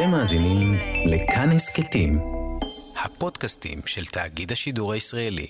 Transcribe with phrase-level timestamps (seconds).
[0.00, 2.18] אתם מאזינים לכאן הסכתים,
[3.04, 5.46] הפודקאסטים של תאגיד השידור הישראלי.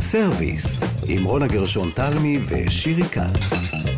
[0.00, 3.93] סרוויס, עם רונה גרשון תלמי ושירי כץ.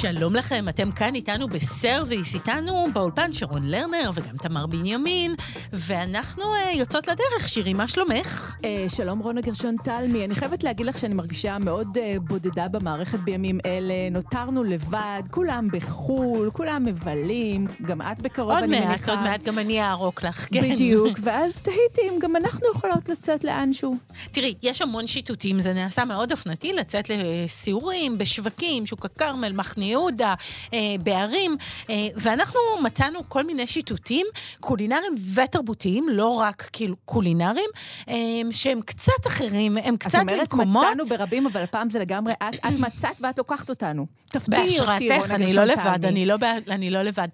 [0.00, 5.34] שלום לכם, אתם כאן איתנו בסרוויס, איתנו באולפן שרון לרנר וגם תמר בנימין,
[5.72, 7.48] ואנחנו אה, יוצאות לדרך.
[7.48, 8.54] שירי, מה שלומך?
[8.58, 13.18] Uh, שלום רונה גרשון תלמי, אני חייבת להגיד לך שאני מרגישה מאוד uh, בודדה במערכת
[13.18, 13.94] בימים אלה.
[14.10, 18.90] נותרנו לבד, כולם בחו"ל, כולם מבלים, גם את בקרוב, אני מניחה.
[18.90, 20.60] עוד מעט, עוד מעט גם אני אערוק לך, כן.
[20.74, 23.96] בדיוק, ואז תהיתי אם גם אנחנו יכולות לצאת לאנשהו.
[24.32, 30.34] תראי, יש המון שיטוטים, זה נעשה מאוד אופנתי לצאת לסיורים בשווקים, שוק הכרמל, מחנה יהודה,
[30.74, 31.56] אה, בערים,
[31.90, 34.26] אה, ואנחנו מצאנו כל מיני שיטוטים
[34.60, 37.70] קולינריים ותרבותיים, לא רק כאילו קולינריים,
[38.08, 38.14] אה,
[38.50, 40.46] שהם קצת אחרים, הם קצת למקומות...
[40.48, 44.06] את אומרת מצאנו ברבים, אבל הפעם זה לגמרי, את, את מצאת ואת לוקחת אותנו.
[44.26, 46.34] תפתיעי אותי, בהשראתך, אני לא לבד, אני לא,
[46.68, 47.28] אני לא לבד.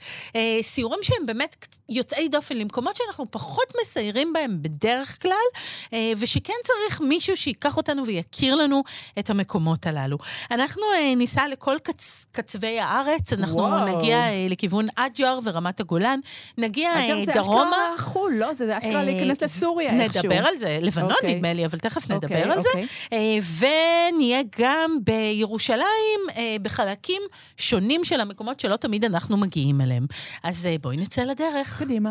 [0.62, 7.36] סיורים שהם באמת יוצאי דופן למקומות שאנחנו פחות מסיירים בהם בדרך כלל, ושכן צריך מישהו
[7.36, 8.82] שייקח אותנו ויכיר לנו
[9.18, 10.18] את המקומות הללו.
[10.50, 10.82] אנחנו
[11.16, 12.26] ניסע לכל קצ...
[12.46, 13.96] קצווי הארץ, אנחנו וואו.
[13.98, 16.20] נגיע אה, לכיוון אג'ר ורמת הגולן,
[16.58, 17.04] נגיע דרומה.
[17.04, 18.54] אג'ר זה אשכרה חו"ל, לא?
[18.54, 20.22] זה אשכרה להיכנס לסוריה איכשהו.
[20.22, 21.34] נדבר על זה, לבנון אוקיי.
[21.34, 22.86] נדמה לי, אבל תכף נדבר אוקיי, על אוקיי.
[23.10, 23.66] זה.
[24.12, 26.20] ונהיה גם בירושלים,
[26.62, 27.22] בחלקים
[27.56, 30.06] שונים של המקומות שלא תמיד אנחנו מגיעים אליהם.
[30.42, 31.82] אז בואי נצא לדרך.
[31.82, 32.10] קדימה.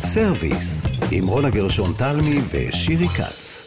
[0.00, 3.65] סרוויס, עם רונה גרשון תלמי ושירי כץ.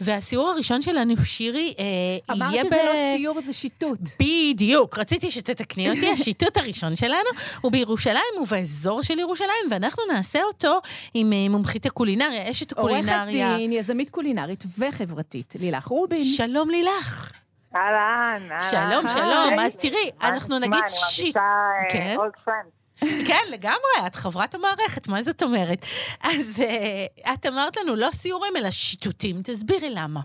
[0.00, 2.66] והסיור הראשון שלנו, שירי, אה, אמרת יהיה ב...
[2.66, 4.00] אמרת שזה לא סיור, זה שיטוט.
[4.20, 7.28] בדיוק, רציתי שתתקני אותי, השיטוט הראשון שלנו
[7.60, 10.80] הוא בירושלים ובאזור של ירושלים, ואנחנו נעשה אותו
[11.14, 13.48] עם אה, מומחית הקולינריה, אשת הקולינריה.
[13.48, 16.24] עורכת דין, יזמית קולינרית וחברתית, לילך רובין.
[16.24, 17.32] שלום לילך.
[17.76, 19.58] אהלן, שלום, שלום.
[19.58, 21.36] אז תראי, אנחנו נגיד שיט...
[21.36, 21.44] אני
[21.82, 22.85] מרגישה אולד פרנד.
[23.28, 25.84] כן, לגמרי, את חברת המערכת, מה זאת אומרת?
[26.22, 30.20] אז uh, את אמרת לנו לא סיורים, אלא שיטוטים, תסבירי למה.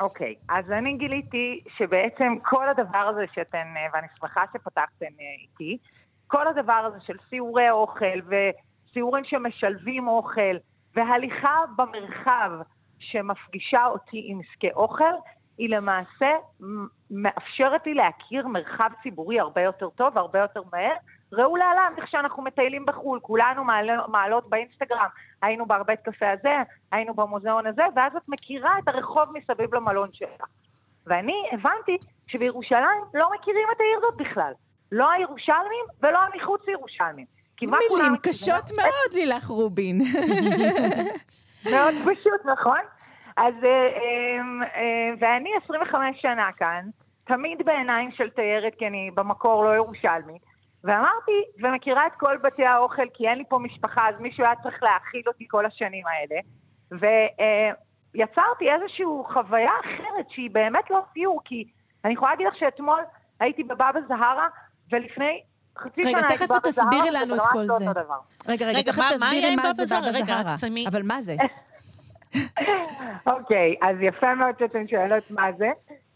[0.00, 5.78] אוקיי, okay, אז אני גיליתי שבעצם כל הדבר הזה שאתן, ואני שמחה שפתחתן איתי,
[6.26, 10.56] כל הדבר הזה של סיורי אוכל וסיורים שמשלבים אוכל
[10.94, 12.50] והליכה במרחב
[12.98, 15.14] שמפגישה אותי עם עסקי אוכל,
[15.58, 16.26] היא למעשה
[17.10, 20.96] מאפשרת לי להכיר מרחב ציבורי הרבה יותר טוב, הרבה יותר מהר.
[21.32, 25.08] ראו להלן איך שאנחנו מטיילים בחו"ל, כולנו מעלה, מעלות באינסטגרם,
[25.42, 26.54] היינו בית קפה הזה,
[26.92, 30.44] היינו במוזיאון הזה, ואז את מכירה את הרחוב מסביב למלון שלך.
[31.06, 34.52] ואני הבנתי שבירושלים לא מכירים את העיר הזאת בכלל.
[34.92, 37.26] לא הירושלמים ולא המחוץ לירושלמים.
[37.62, 40.00] מילים קשות מאוד, לילך רובין.
[41.72, 42.78] מאוד פשוט, נכון?
[43.36, 46.84] אז, אה, אה, אה, ואני 25 שנה כאן,
[47.24, 50.42] תמיד בעיניים של תיירת, כי אני במקור לא ירושלמית,
[50.84, 54.82] ואמרתי, ומכירה את כל בתי האוכל, כי אין לי פה משפחה, אז מישהו היה צריך
[54.82, 56.40] להאכיל אותי כל השנים האלה,
[58.14, 61.64] ויצרתי איזושהי חוויה אחרת, שהיא באמת לא סיור, כי
[62.04, 63.00] אני יכולה להגיד לך שאתמול
[63.40, 64.48] הייתי בבאבא זהרה,
[64.92, 65.42] ולפני
[65.78, 67.84] חצי רגע, שנה הייתי בבאבא זהרה, רגע, תכף תסבירי לנו את כל זה.
[68.48, 70.88] רגע, רגע, תכף תסבירי מה זה בבא זהרה.
[70.88, 71.36] אבל מה זה?
[73.32, 75.68] אוקיי, אז יפה מאוד שאתן שואלות מה זה.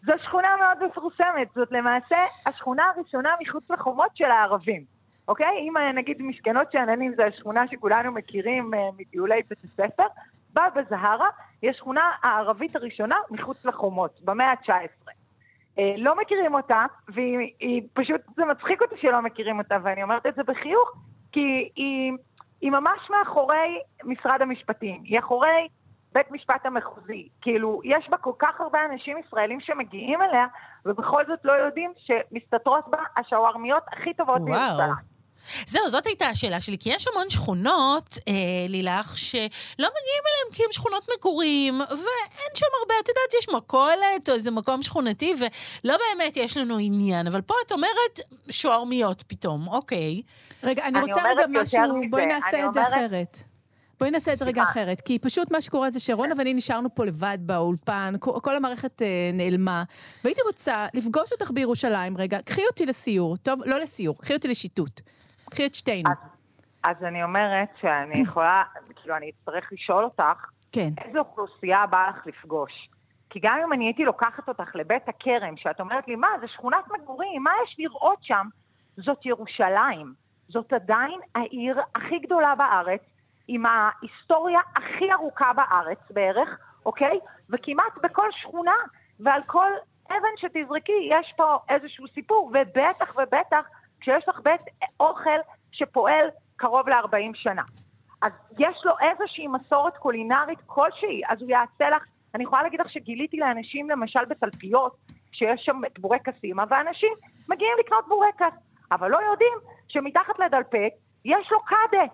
[0.07, 4.85] זו שכונה מאוד מפורסמת, זאת למעשה השכונה הראשונה מחוץ לחומות של הערבים.
[5.29, 5.59] אוקיי?
[5.59, 10.07] אם נגיד משכנות שאננים זו השכונה שכולנו מכירים uh, מטיולי בית הספר,
[10.53, 11.29] בה בזהרה
[11.63, 14.71] היא השכונה הערבית הראשונה מחוץ לחומות, במאה ה-19.
[14.71, 15.11] Uh,
[15.79, 20.35] אה, לא מכירים אותה, והיא פשוט, זה מצחיק אותי שלא מכירים אותה, ואני אומרת את
[20.35, 20.93] זה בחיוך,
[21.33, 22.13] כי היא,
[22.61, 25.03] היא ממש מאחורי משרד המשפטים.
[25.05, 25.69] היא אחורי
[26.15, 27.29] בית משפט המחוזי.
[27.41, 30.47] כאילו, יש בה כל כך הרבה אנשים ישראלים שמגיעים אליה,
[30.87, 35.13] ובכל זאת לא יודעים שמסתתרות בה השווארמיות הכי טובות בירושלים.
[35.67, 38.33] זהו, זאת הייתה השאלה שלי, כי יש המון שכונות, אה,
[38.69, 39.39] לילך, שלא
[39.77, 44.51] מגיעים אליהן כי הן שכונות מגורים, ואין שם הרבה, את יודעת, יש מכולת או איזה
[44.51, 47.27] מקום שכונתי, ולא באמת יש לנו עניין.
[47.27, 48.21] אבל פה את אומרת
[48.51, 50.23] שוערמיות פתאום, אוקיי.
[50.63, 51.81] רגע, אני, אני רוצה רגע משהו,
[52.11, 52.93] בואי נעשה את זה אומרת...
[52.93, 53.52] אחרת.
[54.03, 57.05] בואי נעשה את זה רגע אחרת, כי פשוט מה שקורה זה שרונה ואני נשארנו פה
[57.05, 59.83] לבד באולפן, כל המערכת אה, נעלמה,
[60.25, 65.01] והייתי רוצה לפגוש אותך בירושלים רגע, קחי אותי לסיור, טוב, לא לסיור, קחי אותי לשיטוט.
[65.51, 66.11] קחי את שתינו.
[66.11, 66.17] אז,
[66.85, 68.63] אז אני אומרת שאני יכולה,
[68.97, 70.91] כאילו, אני אצטרך לשאול אותך, כן.
[71.05, 72.89] איזו אוכלוסייה בא לך לפגוש?
[73.31, 76.85] כי גם אם אני הייתי לוקחת אותך לבית הכרם, שאת אומרת לי, מה, זה שכונת
[76.91, 78.47] מגורים, מה יש לראות שם?
[78.97, 80.15] זאת ירושלים.
[80.49, 83.01] זאת עדיין העיר הכי גדולה בארץ,
[83.49, 87.19] עם ההיסטוריה הכי ארוכה בארץ בערך, אוקיי?
[87.51, 88.77] וכמעט בכל שכונה
[89.21, 89.71] ועל כל
[90.11, 93.65] אבן שתזרקי יש פה איזשהו סיפור, ובטח ובטח
[94.01, 94.61] כשיש לך בית
[95.01, 95.39] אוכל
[95.73, 97.63] שפועל קרוב ל-40 שנה.
[98.23, 102.05] אז יש לו איזושהי מסורת קולינרית כלשהי, אז הוא יעשה לך,
[102.35, 104.97] אני יכולה להגיד לך שגיליתי לאנשים למשל בתלפיות,
[105.33, 107.13] שיש שם את בורקסים, ואנשים
[107.49, 108.57] מגיעים לקנות בורקס,
[108.93, 110.91] אבל לא יודעים שמתחת לדלפק
[111.25, 112.05] יש לו קאדה.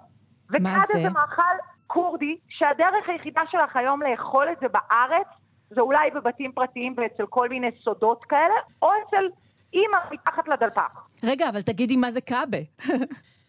[0.50, 1.02] וקאדה זה?
[1.02, 1.42] זה מאכל
[1.86, 5.26] כורדי, שהדרך היחידה שלך היום לאכול את זה בארץ,
[5.70, 9.24] זה אולי בבתים פרטיים ואצל כל מיני סודות כאלה, או אצל
[9.72, 10.92] אימא מתחת לדלפק.
[11.24, 12.58] רגע, אבל תגידי מה זה קאבה.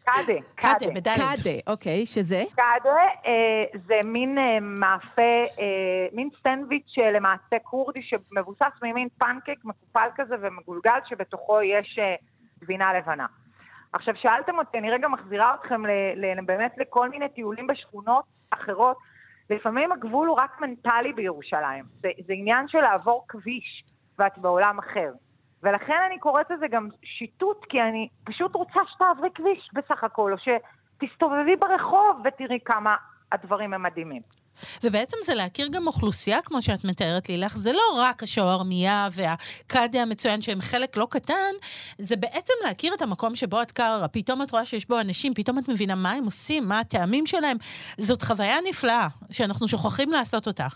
[0.03, 1.17] קאדה, קאדה, בדלת.
[1.17, 2.43] קאדה, אוקיי, שזה?
[2.55, 5.21] קאדה אה, זה מין אה, מאפה,
[5.59, 12.15] אה, מין סטנדוויץ' שלמעשה כורדי שמבוסס ממין פנקק מקופל כזה ומגולגל שבתוכו יש אה,
[12.61, 13.25] גבינה לבנה.
[13.93, 18.97] עכשיו, שאלתם אותי, אני רגע מחזירה אתכם ל, ל, באמת לכל מיני טיולים בשכונות אחרות.
[19.49, 21.85] לפעמים הגבול הוא רק מנטלי בירושלים.
[22.01, 23.83] זה, זה עניין של לעבור כביש,
[24.19, 25.11] ואת בעולם אחר.
[25.63, 30.37] ולכן אני קוראת לזה גם שיטוט, כי אני פשוט רוצה שתעברי כביש בסך הכל, או
[30.37, 32.95] שתסתובבי ברחוב ותראי כמה
[33.31, 34.21] הדברים הם מדהימים.
[34.83, 40.01] ובעצם זה להכיר גם אוכלוסייה, כמו שאת מתארת לי לך, זה לא רק השווארמיה והקאדה
[40.01, 41.53] המצוין שהם חלק לא קטן,
[41.97, 45.59] זה בעצם להכיר את המקום שבו את קרה, פתאום את רואה שיש בו אנשים, פתאום
[45.59, 47.57] את מבינה מה הם עושים, מה הטעמים שלהם.
[47.97, 50.67] זאת חוויה נפלאה, שאנחנו שוכחים לעשות אותה.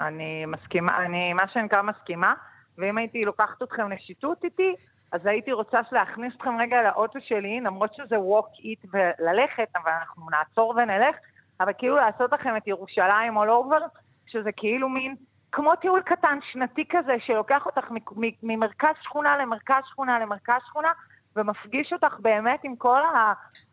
[0.00, 2.34] אני מסכימה, אני מה שנקרא מסכימה,
[2.78, 4.74] ואם הייתי לוקחת אתכם לשיטוט איתי,
[5.12, 10.30] אז הייתי רוצה להכניס אתכם רגע לאוטו שלי, למרות שזה walk it וללכת, אבל אנחנו
[10.30, 11.16] נעצור ונלך,
[11.62, 15.14] אבל כאילו לעשות לכם את ירושלים all over, שזה כאילו מין,
[15.52, 17.84] כמו טיול קטן שנתי כזה, שלוקח אותך
[18.42, 20.92] ממרכז שכונה למרכז שכונה למרכז שכונה,
[21.36, 23.00] ומפגיש אותך באמת עם כל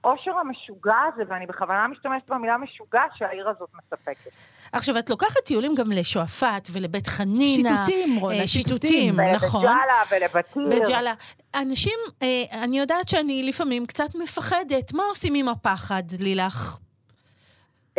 [0.03, 4.31] העושר המשוגע הזה, ואני בכוונה משתמשת במילה משוגע שהעיר הזאת מספקת.
[4.71, 7.47] עכשיו, את לוקחת טיולים גם לשועפאט ולבית חנינה.
[7.47, 9.65] שיטוטים, רונה, אה, שיטוטים, נכון.
[9.65, 10.69] ולבג'אלה ולבתיר.
[10.69, 11.13] בג'אלה.
[11.55, 14.93] אנשים, אה, אני יודעת שאני לפעמים קצת מפחדת.
[14.93, 16.79] מה עושים עם הפחד, לילך?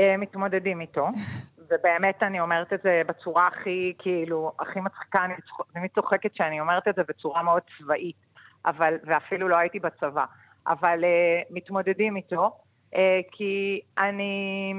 [0.00, 1.08] אה, מתמודדים איתו.
[1.58, 5.35] ובאמת אני אומרת את זה בצורה הכי, כאילו, הכי מצחיקה, אני
[5.73, 8.31] תמיד צוחקת שאני אומרת את זה בצורה מאוד צבאית.
[8.67, 10.25] אבל, ואפילו לא הייתי בצבא,
[10.67, 12.50] אבל uh, מתמודדים איתו,
[12.94, 12.97] uh,
[13.32, 14.73] כי אני,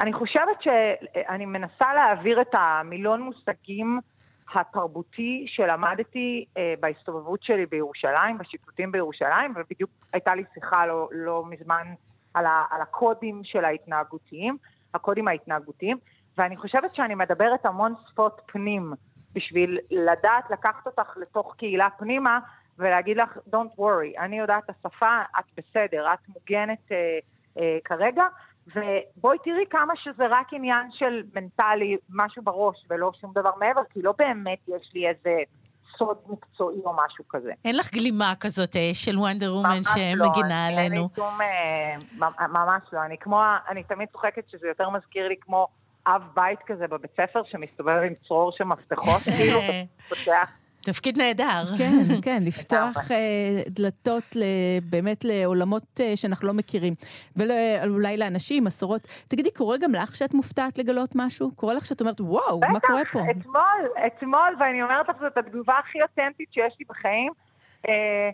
[0.00, 4.00] אני חושבת שאני מנסה להעביר את המילון מושגים
[4.54, 11.86] התרבותי שלמדתי uh, בהסתובבות שלי בירושלים, בשיפוטים בירושלים, ובדיוק הייתה לי שיחה לא, לא מזמן
[12.38, 14.56] על, ה, על הקודים של ההתנהגותיים,
[14.94, 15.98] הקודים ההתנהגותיים,
[16.38, 18.92] ואני חושבת שאני מדברת המון שפות פנים
[19.32, 22.38] בשביל לדעת לקחת אותך לתוך קהילה פנימה
[22.78, 27.18] ולהגיד לך, Don't worry, אני יודעת את השפה, את בסדר, את מוגנת אה,
[27.58, 28.24] אה, כרגע,
[28.66, 34.02] ובואי תראי כמה שזה רק עניין של מנטלי, משהו בראש ולא שום דבר מעבר, כי
[34.02, 35.36] לא באמת יש לי איזה
[35.98, 37.52] סוד מקצועי או משהו כזה.
[37.64, 41.02] אין לך גלימה כזאת אה, של וונדר וומן שמגינה לא, עלינו.
[41.02, 43.04] לי שום, אה, ממש לא.
[43.04, 45.66] אני כמו, אני תמיד צוחקת שזה יותר מזכיר לי כמו
[46.06, 49.60] אב בית כזה בבית ספר שמסתובב עם צרור של מפתחות, כאילו,
[50.08, 50.48] פותח
[50.82, 51.64] תפקיד נהדר.
[51.78, 51.92] כן,
[52.24, 54.36] כן, לפתוח אה, דלתות
[54.90, 56.94] באמת לעולמות אה, שאנחנו לא מכירים.
[57.36, 59.02] ואולי לאנשים, מסורות.
[59.28, 61.50] תגידי, קורה גם לך שאת מופתעת לגלות משהו?
[61.54, 63.20] קורה לך שאת אומרת, וואו, מה קורה פה?
[63.22, 67.32] בטח, אתמול, אתמול, ואני אומרת לך, זאת התגובה הכי אותנטית שיש לי בחיים.
[67.88, 68.30] אה,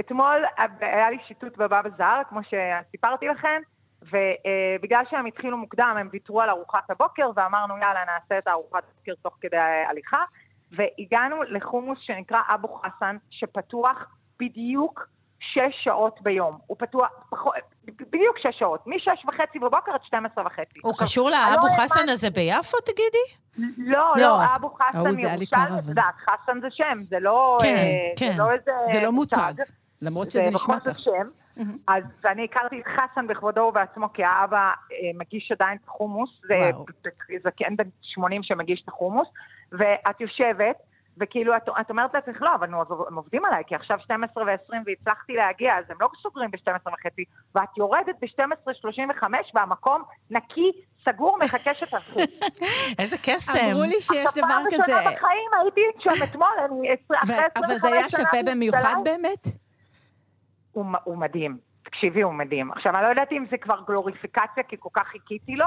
[0.00, 0.44] אתמול
[0.80, 3.60] היה לי שיטוט בבבא זר, כמו שסיפרתי לכם,
[4.02, 9.14] ובגלל שהם התחילו מוקדם, הם ויתרו על ארוחת הבוקר, ואמרנו, יאללה, נעשה את הארוחת הבוקר
[9.22, 9.56] תוך כדי
[9.90, 10.24] הליכה.
[10.72, 14.04] והגענו לחומוס שנקרא אבו חסן, שפתוח
[14.40, 15.08] בדיוק
[15.40, 16.58] שש שעות ביום.
[16.66, 20.78] הוא פתוח, פחות, בדיוק שש שעות, משש וחצי בבוקר עד 12 וחצי.
[20.82, 23.62] הוא קשור לאבו לא חסן הזה ביפו, תגידי?
[23.78, 25.72] לא, לא, לא אבו חסן ירושלים,
[26.24, 28.32] חסן זה שם, זה לא, כן, אה, כן.
[28.36, 28.72] זה לא איזה...
[28.92, 29.52] זה לא מותג.
[30.02, 30.92] למרות שזה נשמע כך.
[30.92, 31.28] זה שם.
[31.88, 36.70] אז אני הכרתי את חסן בכבודו ובעצמו, כי האבא אה, מגיש עדיין את החומוס, זה
[37.44, 39.28] זקן בן 80 שמגיש את החומוס,
[39.72, 40.76] ואת יושבת,
[41.20, 44.74] וכאילו את, את אומרת לעצמך, לא, אבל נו, הם עובדים עליי, כי עכשיו 12 ו-20
[44.86, 47.24] והצלחתי להגיע, אז הם לא סוגרים ב-12 וחצי,
[47.54, 49.22] ואת יורדת ב-12.35
[49.54, 50.72] והמקום נקי,
[51.04, 52.20] סגור, מחכה שתעשו.
[52.98, 53.52] איזה קסם.
[53.70, 54.82] אמרו לי שיש דבר כזה.
[54.82, 57.66] עכשיו, פעם ראשונה בחיים הייתי שם אתמול, אני אחרי 25 שנה...
[57.66, 59.67] אבל זה היה שווה במיוחד באמת?
[60.78, 61.58] הוא, הוא מדהים.
[61.82, 62.72] תקשיבי, הוא מדהים.
[62.72, 65.66] עכשיו, אני לא יודעת אם זה כבר גלוריפיקציה, כי כל כך חיכיתי לו,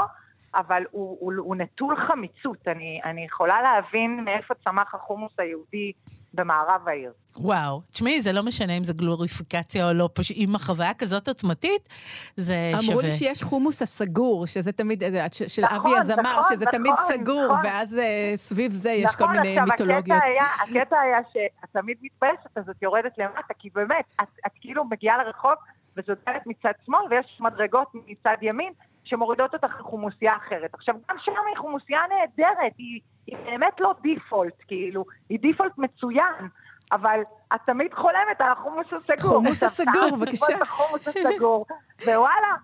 [0.56, 2.68] אבל הוא, הוא, הוא נטול חמיצות.
[2.68, 5.92] אני, אני יכולה להבין מאיפה צמח החומוס היהודי
[6.34, 7.12] במערב העיר.
[7.36, 11.90] וואו, תשמעי, זה לא משנה אם זה גלוריפיקציה או לא, פשוט עם החוויה כזאת עוצמתית,
[12.38, 12.94] זה אמרו שווה.
[12.94, 15.04] אמרו לי שיש חומוס הסגור, שזה תמיד,
[15.48, 17.60] של נכון, אבי הזמר, נכון, שזה נכון, תמיד סגור, נכון.
[17.64, 20.18] ואז uh, סביב זה יש נכון, כל מיני עכשיו, מיתולוגיות.
[20.22, 24.52] הקטע היה, הקטע היה שאת תמיד מתבאסת, אז את יורדת למטה, כי באמת, את, את
[24.62, 25.54] כאילו מגיעה לרחוב,
[25.98, 28.74] וזאת דלת מצד שמאל, ויש מדרגות מצד ימין,
[29.12, 30.74] שמורידות אותך לחומוסייה אחרת.
[30.74, 36.48] עכשיו, גם שם היא חומוסייה נהדרת, היא, היא באמת לא דיפולט, כאילו, היא דיפולט מצוין,
[36.92, 37.20] אבל
[37.56, 39.32] את תמיד חולמת על החומוס הסגור.
[39.32, 40.46] חומוס הסגור, בבקשה.
[40.62, 41.66] החומוס הסגור,
[42.06, 42.56] ווואלה.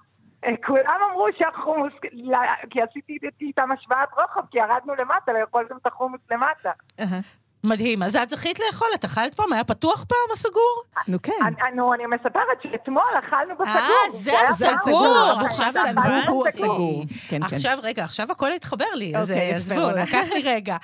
[0.46, 1.94] אה, כולם אמרו שהחומוס,
[2.70, 6.72] כי עשיתי איתם השוואת רוחב, כי ירדנו למטה, לאכול גם את החומוס למטה.
[7.68, 8.04] מדהים.
[8.04, 9.54] אז את זכית לאכול, את אכלת פעם?
[9.54, 10.84] היה פתוח פעם הסגור?
[11.08, 11.34] נו כן.
[11.76, 13.68] נו, אני מספרת שאתמול אכלנו בסגור.
[13.68, 15.38] אה, זה הסגור!
[15.46, 17.16] עכשיו הבנתי.
[17.42, 20.78] עכשיו, רגע, עכשיו הכל התחבר לי, אז עזבו, לקח לי רגע.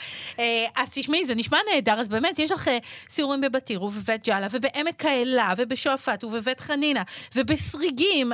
[0.76, 2.70] אז תשמעי, זה נשמע נהדר, אז באמת, יש לך
[3.10, 7.02] סיורים בבתיר ובבית ג'אלה, ובעמק האלה, ובשועפאט, ובבית חנינה,
[7.36, 8.32] ובסריגים,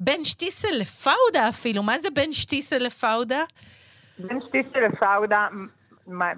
[0.00, 1.82] ובין שטיסל לפאודה אפילו.
[1.82, 3.42] מה זה בין שטיסל לפאודה?
[4.18, 5.46] בין שטיסל לפאודה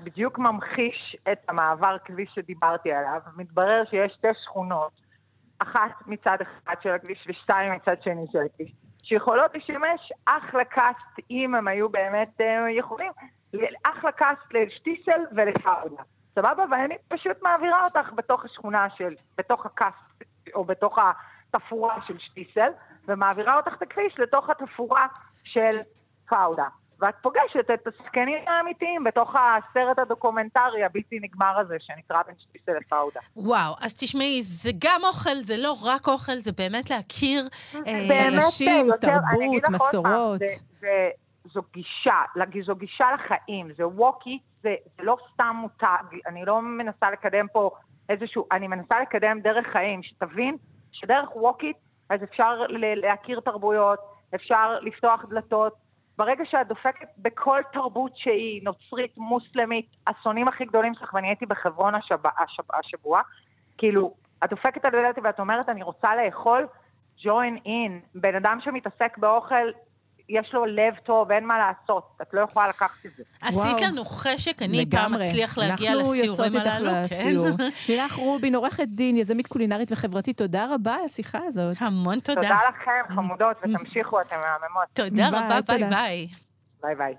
[0.05, 3.21] בדיוק ממחיש את המעבר כביש שדיברתי עליו.
[3.37, 4.93] מתברר שיש שתי שכונות,
[5.59, 8.73] אחת מצד אחד של הכביש ושתיים מצד שני של הכביש,
[9.03, 12.41] שיכולות לשמש אחלה קאסט, אם הם היו באמת
[12.79, 13.12] יכולים,
[13.83, 16.03] אחלה קאסט לשטיסל ולפאודה.
[16.35, 16.65] סבבה?
[16.71, 20.25] ואני פשוט מעבירה אותך בתוך השכונה של, בתוך הקאסט,
[20.55, 22.71] או בתוך התפאורה של שטיסל,
[23.09, 25.07] ומעבירה אותך את הכביש לתוך התפאורה
[25.45, 25.79] של
[26.29, 26.67] פאודה.
[27.00, 33.21] ואת פוגשת את השחקנים האמיתיים בתוך הסרט הדוקומנטרי הבלתי נגמר הזה, שנקרא בין שטיסל לפאודה.
[33.37, 37.49] וואו, אז תשמעי, זה גם אוכל, זה לא רק אוכל, זה באמת להכיר
[38.28, 40.40] אנשים, תרבות, מסורות.
[41.52, 42.21] זו גישה,
[42.66, 47.71] זו גישה לחיים, זה ווקי, זה, זה לא סתם מותג, אני לא מנסה לקדם פה
[48.09, 50.57] איזשהו, אני מנסה לקדם דרך חיים, שתבין
[50.92, 51.76] שדרך ווקית,
[52.11, 52.54] אז אפשר
[52.97, 53.99] להכיר תרבויות,
[54.35, 55.75] אפשר לפתוח דלתות,
[56.21, 61.95] ברגע שאת דופקת בכל תרבות שהיא, נוצרית, מוסלמית, האסונים הכי גדולים שלך, ואני הייתי בחברון
[61.95, 63.21] השבוע, השבוע, השבוע,
[63.79, 66.67] כאילו, את דופקת על דלת ואת אומרת, אני רוצה לאכול,
[67.19, 67.93] join in.
[68.15, 69.71] בן אדם שמתעסק באוכל,
[70.31, 73.23] יש לו לב טוב, אין מה לעשות, את לא יכולה לקחת את זה.
[73.43, 77.35] עשית לנו חשק, אני פעם אצליח להגיע לסיורים הללו, כן.
[77.89, 81.77] לילך רובין, עורכת דין, יזמית קולינרית וחברתית, תודה רבה על השיחה הזאת.
[81.81, 82.41] המון תודה.
[82.41, 84.89] תודה לכם, חמודות, ותמשיכו, אתם מהממות.
[84.93, 86.29] תודה רבה, ביי ביי.
[86.83, 87.15] ביי ביי.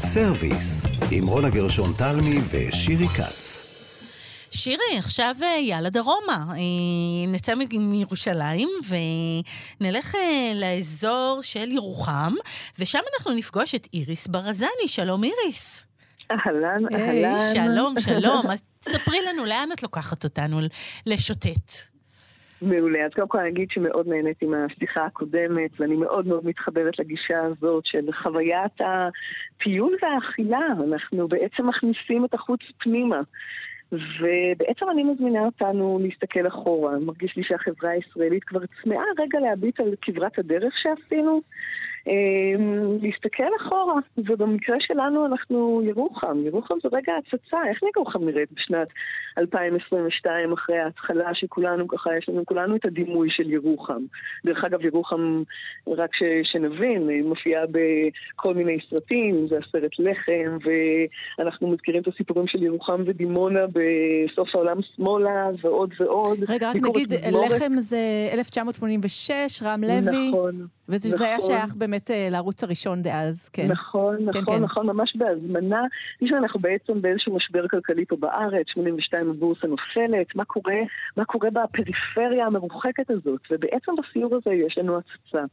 [0.00, 3.71] סרוויס, עם רונה גרשון תלמי ושירי כץ.
[4.54, 6.44] שירי, עכשיו יאללה דרומה.
[7.28, 8.68] נצא מירושלים
[9.80, 10.14] ונלך
[10.54, 12.32] לאזור של ירוחם,
[12.78, 14.86] ושם אנחנו נפגוש את איריס ברזני.
[14.86, 15.86] שלום איריס.
[16.30, 17.34] אהלן, אהלן.
[17.54, 18.46] שלום, שלום.
[18.50, 20.60] אז תספרי לנו, לאן את לוקחת אותנו
[21.06, 21.92] לשוטט?
[22.62, 23.04] מעולה.
[23.04, 27.86] אז קודם כל אני אגיד שמאוד נהניתי מהשיחה הקודמת, ואני מאוד מאוד מתחברת לגישה הזאת
[27.86, 30.66] של חוויית הטיול והאכילה.
[30.88, 33.20] אנחנו בעצם מכניסים את החוץ פנימה.
[33.92, 36.98] ובעצם אני מזמינה אותנו להסתכל אחורה.
[36.98, 41.40] מרגיש לי שהחברה הישראלית כבר צמאה רגע להביט על כברת הדרך שעשינו.
[43.02, 46.46] להסתכל אחורה, ובמקרה שלנו אנחנו ירוחם.
[46.46, 48.88] ירוחם זה רגע הצצה, איך ירוחם נראית בשנת
[49.38, 54.02] 2022 אחרי ההתחלה שכולנו ככה, יש לנו כולנו את הדימוי של ירוחם.
[54.46, 55.42] דרך אגב, ירוחם,
[55.86, 60.58] רק ש, שנבין, מופיעה בכל מיני סרטים, זה הסרט לחם,
[61.38, 66.38] ואנחנו מזכירים את הסיפורים של ירוחם ודימונה בסוף העולם שמאלה ועוד ועוד.
[66.48, 67.98] רגע, רק נגיד, לחם זה
[68.32, 70.28] 1986, רם לוי.
[70.28, 70.66] נכון.
[70.88, 71.26] וזה נכון.
[71.26, 71.91] היה שייך באמת
[72.30, 73.66] לערוץ הראשון דאז, כן.
[73.68, 74.96] נכון, נכון, כן, נכון, כן.
[74.96, 75.82] ממש בהזמנה.
[76.20, 80.80] תשמע, אנחנו בעצם באיזשהו משבר כלכלי פה בארץ, 82 הבורסה נופלת, מה קורה,
[81.16, 85.44] מה קורה בפריפריה המרוחקת הזאת, ובעצם בסיור הזה יש לנו הצצה.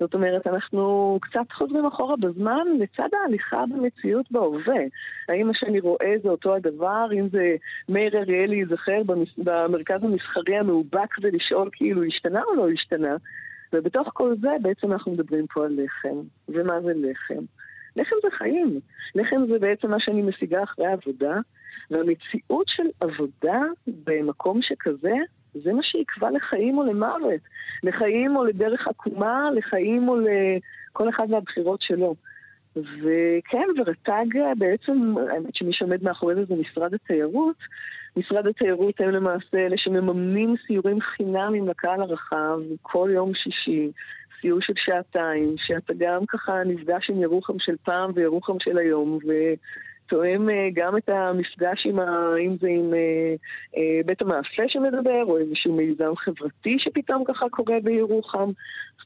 [0.00, 4.80] זאת אומרת, אנחנו קצת חוזרים אחורה בזמן לצד ההליכה במציאות בהווה.
[5.28, 7.06] האם מה שאני רואה זה אותו הדבר?
[7.12, 7.56] אם זה
[7.88, 9.02] מאיר אריאלי ייזכר
[9.38, 13.16] במרכז המסחרי המאובק ולשאול כאילו השתנה או לא השתנה?
[13.72, 16.20] ובתוך כל זה בעצם אנחנו מדברים פה על לחם.
[16.48, 17.44] ומה זה לחם?
[17.96, 18.80] לחם זה חיים.
[19.14, 21.36] לחם זה בעצם מה שאני משיגה אחרי העבודה,
[21.90, 25.14] והמציאות של עבודה במקום שכזה,
[25.54, 27.40] זה מה שיקבע לחיים או למוות.
[27.82, 32.14] לחיים או לדרך עקומה, לחיים או לכל אחד מהבחירות שלו.
[32.76, 37.56] וכן, ורט"ג בעצם, האמת שמי שעומד מאחורי זה זה משרד התיירות.
[38.16, 43.90] משרד התיירות הם למעשה אלה שמממנים סיורים חינמים לקהל הרחב כל יום שישי.
[44.40, 49.32] סיור של שעתיים, שאתה גם ככה נפגש עם ירוחם של פעם וירוחם של היום, ו...
[50.10, 52.34] תואם אה, גם את המפגש עם ה...
[52.40, 53.34] אם זה עם אה,
[53.76, 58.50] אה, בית המאפה שמדבר, או איזשהו מיזם חברתי שפתאום ככה קורה בירוחם.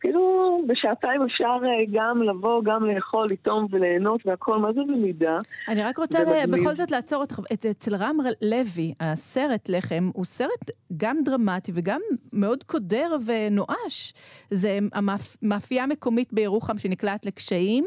[0.04, 1.56] כאילו, בשעתיים אפשר
[1.92, 5.38] גם לבוא, גם לאכול, לטעום וליהנות והכל, מה זה במידה?
[5.68, 6.46] אני רק רוצה ל...
[6.50, 7.40] בכל זאת לעצור אותך.
[7.52, 12.00] את, אצל רם לוי, הסרט לחם, הוא סרט גם דרמטי וגם
[12.32, 14.14] מאוד קודר ונואש.
[14.50, 17.84] זה המאפייה המקומית בירוחם שנקלעת לקשיים,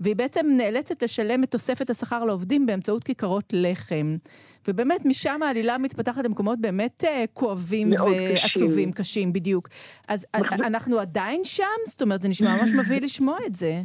[0.00, 4.16] והיא בעצם נאלצת לשלם את תוספת השכר לעובדים באמצעות כיכרות לחם.
[4.68, 8.92] ובאמת, משם העלילה מתפתחת למקומות באמת uh, כואבים ועצובים, קשים.
[8.92, 9.68] קשים, בדיוק.
[10.08, 11.64] אז אנחנו עדיין שם?
[11.86, 13.82] זאת אומרת, זה נשמע ממש מביא לשמוע את זה.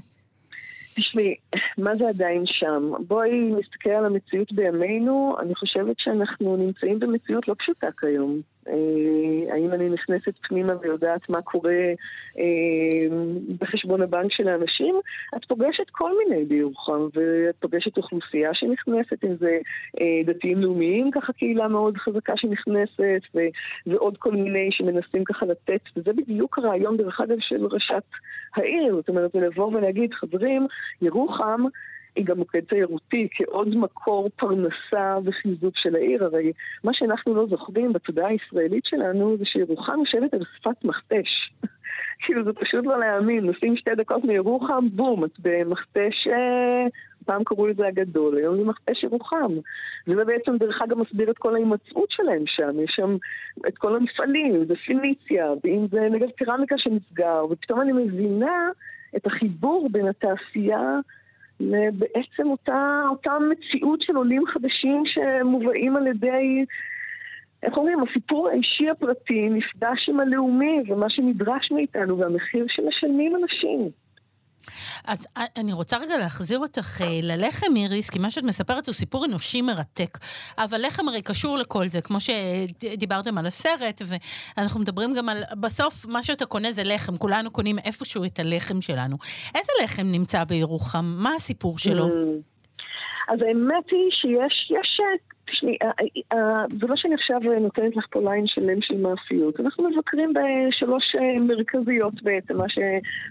[0.95, 1.35] תשמעי,
[1.77, 2.91] מה זה עדיין שם?
[3.07, 8.41] בואי נסתכל על המציאות בימינו, אני חושבת שאנחנו נמצאים במציאות לא פשוטה כיום.
[8.67, 11.93] אה, האם אני נכנסת פנימה ויודעת מה קורה
[12.37, 13.17] אה,
[13.59, 14.95] בחשבון הבנק של האנשים?
[15.37, 19.57] את פוגשת כל מיני בירוחם, ואת פוגשת אוכלוסייה שנכנסת, אם זה
[20.01, 23.21] אה, דתיים לאומיים, ככה קהילה מאוד חזקה שנכנסת,
[23.87, 28.03] ועוד כל מיני שמנסים ככה לתת, וזה בדיוק הרעיון, דרך אגב, של ראשת
[28.55, 30.67] העיר, זאת אומרת, לבוא ולהגיד, חברים,
[31.01, 31.63] ירוחם
[32.15, 36.23] היא גם מוקד תיירותי כעוד מקור פרנסה וחיזוק של העיר.
[36.25, 36.51] הרי
[36.83, 41.51] מה שאנחנו לא זוכרים בתודעה הישראלית שלנו זה שירוחם יושבת על שפת מכתש.
[42.25, 46.85] כאילו זה פשוט לא להאמין, נוסעים שתי דקות מירוחם, בום, את במכתש, אה,
[47.25, 49.51] פעם קראו לזה הגדול, היום זה מכתש ירוחם.
[50.07, 53.17] וזה בעצם דרך אגב מסביר את כל ההימצאות שלהם שם, יש שם
[53.67, 58.69] את כל המפעלים, זה פיניציה, ואם זה נגב קרמיקה שנסגר, ופתאום אני מבינה
[59.15, 60.99] את החיבור בין התעשייה
[61.59, 66.65] לבעצם אותה, אותה מציאות של עולים חדשים שמובאים על ידי,
[67.63, 74.02] איך אומרים, הסיפור האישי הפרטי נפגש עם הלאומי ומה שנדרש מאיתנו והמחיר שמשלמים אנשים.
[75.07, 75.27] אז
[75.57, 79.61] אני רוצה רגע להחזיר אותך אה, ללחם, איריס, כי מה שאת מספרת הוא סיפור אנושי
[79.61, 80.17] מרתק.
[80.57, 84.01] אבל לחם הרי קשור לכל זה, כמו שדיברתם על הסרט,
[84.57, 88.81] ואנחנו מדברים גם על, בסוף מה שאתה קונה זה לחם, כולנו קונים איפשהו את הלחם
[88.81, 89.17] שלנו.
[89.55, 91.05] איזה לחם נמצא בירוחם?
[91.17, 92.07] מה הסיפור שלו?
[92.07, 92.53] Mm.
[93.27, 94.99] אז האמת היא שיש יש
[95.53, 99.59] תשמעי, אה, אה, אה, זה לא שאני עכשיו נותנת לך פה ליין שלם של מאפיות.
[99.59, 102.79] אנחנו מבקרים בשלוש מרכזיות בעצם, מה ש...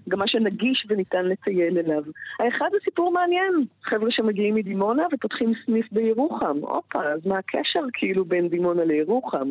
[0.08, 2.02] גם מה שנגיש וניתן לטייל אליו.
[2.40, 6.58] האחד זה סיפור מעניין, חבר'ה שמגיעים מדימונה ופותחים סניף בירוחם.
[6.60, 9.50] הופה, אז מה הקשר כאילו בין דימונה לירוחם?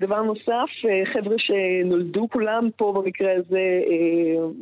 [0.00, 0.70] דבר נוסף,
[1.12, 3.80] חבר'ה שנולדו כולם פה במקרה הזה,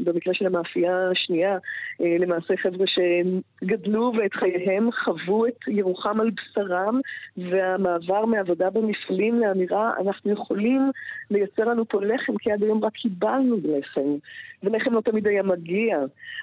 [0.05, 1.59] במקרה של המאפייה השנייה,
[2.01, 7.01] למעשה חבר'ה שגדלו ואת חייהם חוו את ירוחם על בשרם
[7.37, 10.91] והמעבר מעבודה במפעלים לאמירה, אנחנו יכולים
[11.31, 14.17] לייצר לנו פה לחם, כי עד היום רק קיבלנו לחם,
[14.63, 15.99] ולחם לא תמיד היה מגיע,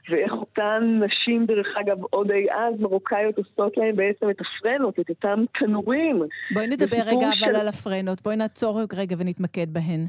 [0.09, 5.09] ואיך אותן נשים, דרך אגב, עוד אי אז, מרוקאיות, עושות להם בעצם את הפרנות, את
[5.09, 6.23] אותם תנורים.
[6.53, 7.45] בואי נדבר רגע של...
[7.45, 10.05] אבל על הפרנות, בואי נעצור רגע ונתמקד בהן.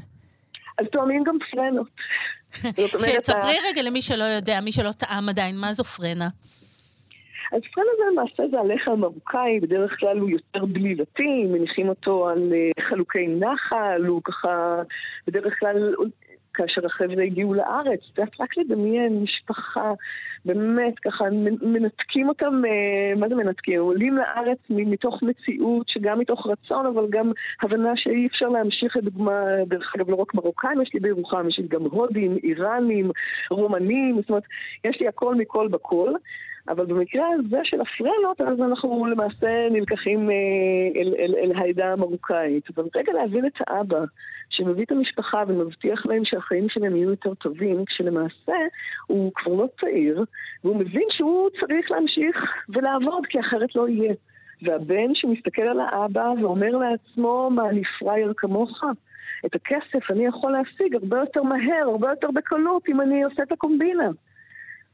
[0.77, 1.87] אז טועמים גם פרנות.
[3.05, 6.27] שתספרי רגע למי שלא יודע, מי שלא טעם עדיין, מה זו פרנה?
[7.51, 12.53] אז פרן הזה למעשה זה הלחם המרוקאי, בדרך כלל הוא יותר בלילתי, מניחים אותו על
[12.53, 14.81] אה, חלוקי נחל, הוא ככה,
[15.27, 15.95] בדרך כלל
[16.53, 19.91] כאשר החבר'ה הגיעו לארץ, זה רק לדמיין משפחה,
[20.45, 21.25] באמת ככה
[21.61, 23.81] מנתקים אותם, אה, מה זה מנתקים?
[23.81, 29.95] עולים לארץ מתוך מציאות שגם מתוך רצון, אבל גם הבנה שאי אפשר להמשיך לדוגמה, דרך
[29.95, 33.11] אגב לא רק מרוקאים יש לי בירוחם, יש לי גם הודים, איראנים,
[33.49, 34.43] רומנים, זאת אומרת,
[34.83, 36.13] יש לי הכל מכל בכל.
[36.69, 40.35] אבל במקרה הזה של הפרנות, אז אנחנו למעשה נלקחים אה,
[40.95, 42.63] אל, אל, אל העדה המרוקאית.
[42.75, 44.03] אבל רגע להבין את האבא,
[44.49, 48.55] שמביא את המשפחה ומבטיח להם שהחיים שלהם יהיו יותר טובים, כשלמעשה
[49.07, 50.23] הוא כבר לא צעיר,
[50.63, 52.37] והוא מבין שהוא צריך להמשיך
[52.69, 54.13] ולעבוד, כי אחרת לא יהיה.
[54.61, 58.83] והבן שמסתכל על האבא ואומר לעצמו, מה, אני פראייר כמוך?
[59.45, 63.51] את הכסף אני יכול להשיג הרבה יותר מהר, הרבה יותר בקלות, אם אני עושה את
[63.51, 64.09] הקומבינה.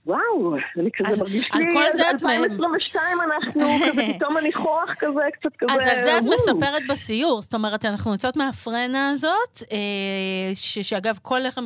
[0.08, 5.80] וואו, אני כזה מרגיש לי, על 2022 אנחנו, כזה פתאום הניחוח כזה, קצת כזה, אז
[5.88, 9.78] על זה את מספרת בסיור, זאת אומרת, אנחנו יוצאות מהפרנה הזאת, אה,
[10.82, 11.66] שאגב, כל לחם,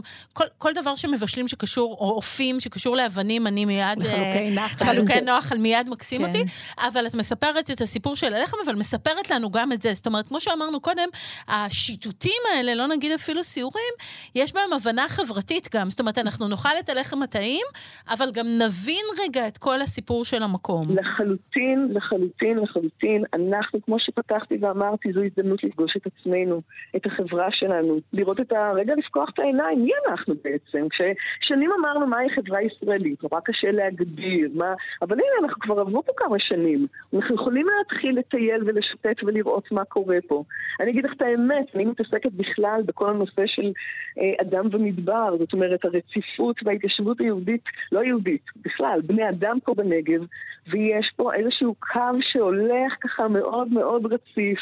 [0.57, 4.03] כל דבר שמבשלים שקשור, או אופים שקשור לאבנים, אני מיד...
[4.03, 4.85] חלוקי אה, נחל.
[4.85, 6.27] חלוקי נוחל מיד מקסים כן.
[6.27, 6.43] אותי,
[6.87, 9.93] אבל את מספרת את הסיפור של הלחם, אבל מספרת לנו גם את זה.
[9.93, 11.07] זאת אומרת, כמו שאמרנו קודם,
[11.47, 13.93] השיטוטים האלה, לא נגיד אפילו סיורים,
[14.35, 15.89] יש בהם הבנה חברתית גם.
[15.89, 17.65] זאת אומרת, אנחנו נאכל את הלחם הטעים,
[18.09, 20.87] אבל גם נבין רגע את כל הסיפור של המקום.
[20.89, 23.23] לחלוטין, לחלוטין, לחלוטין.
[23.33, 26.61] אנחנו, כמו שפתחתי ואמרתי, זו הזדמנות לפגוש את עצמנו,
[26.95, 30.87] את החברה שלנו, לראות את הרגע, לפקוח את העיניים, מי אנחנו בעצם?
[30.89, 34.73] כששנים אמרנו מהי חברה ישראלית, נורא קשה להגדיר, מה...
[35.01, 36.87] אבל הנה, אנחנו כבר עברו פה כמה שנים.
[37.13, 40.43] אנחנו יכולים להתחיל לטייל ולשתף ולראות מה קורה פה.
[40.79, 43.71] אני אגיד לך את האמת, אני מתעסקת בכלל בכל הנושא של
[44.17, 50.21] אה, אדם ומדבר, זאת אומרת, הרציפות וההתיישבות היהודית, לא יהודית, בכלל, בני אדם פה בנגב,
[50.67, 54.59] ויש פה איזשהו קו שהולך ככה מאוד מאוד רציף.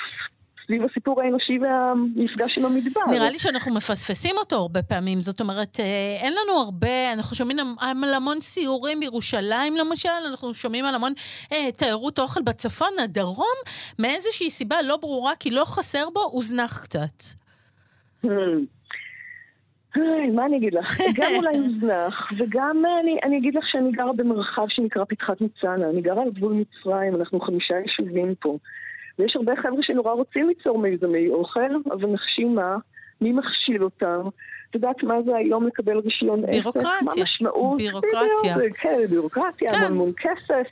[0.66, 3.02] סביב הסיפור האנושי והמפגש עם המדבר.
[3.12, 5.22] נראה לי שאנחנו מפספסים אותו הרבה פעמים.
[5.22, 10.86] זאת אומרת, אה, אין לנו הרבה, אנחנו שומעים על המון סיורים בירושלים למשל, אנחנו שומעים
[10.86, 11.14] על המון
[11.52, 13.56] אה, תיירות אוכל בצפון, הדרום,
[14.00, 17.24] מאיזושהי סיבה לא ברורה, כי לא חסר בו, הוזנח קצת.
[19.96, 20.00] Hmm.
[20.36, 21.02] מה אני אגיד לך?
[21.18, 25.90] גם אולי הוזנח, וגם אה, אני, אני אגיד לך שאני גרה במרחב שנקרא פתחת ניצנה.
[25.90, 28.58] אני גרה על גבול מצרים, אנחנו חמישה יישובים פה.
[29.20, 32.78] ויש הרבה חבר'ה שנורא רוצים ליצור מיזמי אוכל, אבל נחשים מה?
[33.22, 34.22] מי מכשיל אותם?
[34.70, 36.52] את יודעת מה זה היום לקבל רישיון עסק?
[36.52, 36.90] בירוקרטיה.
[37.06, 37.78] מה המשמעות?
[37.78, 38.56] בירוקרטיה.
[38.82, 39.76] כן, בירוקרטיה, כן.
[39.76, 40.68] המון המון כסף.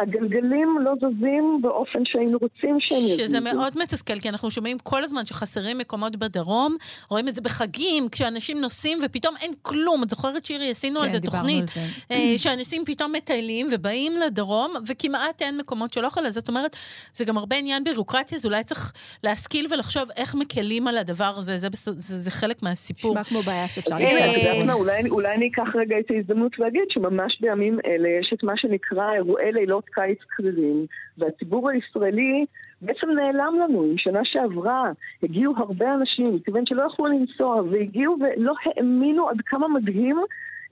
[0.00, 3.24] הגלגלים לא זזים באופן שהיינו רוצים שהם יזוזו.
[3.24, 6.76] שזה מאוד מתסכל, כי אנחנו שומעים כל הזמן שחסרים מקומות בדרום,
[7.10, 10.02] רואים את זה בחגים, כשאנשים נוסעים ופתאום אין כלום.
[10.02, 11.80] את זוכרת, שירי, עשינו כן, על זה תוכנית, על זה.
[12.10, 16.76] אה, שאנשים פתאום מטיילים ובאים לדרום, וכמעט אין מקומות של אוכל, אז זאת אומרת,
[17.14, 18.92] זה גם הרבה עניין בירוקרטיה, אז אולי צריך
[19.24, 23.10] להשכיל ולחשוב איך מקלים על הדבר הזה, זה, זה, זה, זה חלק מהסיפור.
[23.10, 24.70] נשמע כמו בעיה שאפשר להתחיל.
[25.10, 29.52] אולי אני אקח רגע את ההזדמנות ואגיד שממש בימים אלה יש את מה שנקרא אירועי
[29.52, 30.86] לילות קיץ קרירים,
[31.18, 32.46] והציבור הישראלי
[32.82, 33.82] בעצם נעלם לנו.
[33.82, 39.68] עם שנה שעברה הגיעו הרבה אנשים, כיוון שלא יכלו לנסוע, והגיעו ולא האמינו עד כמה
[39.68, 40.16] מדהים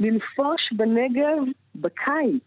[0.01, 1.39] לנפוש בנגב
[1.75, 2.43] בקיץ.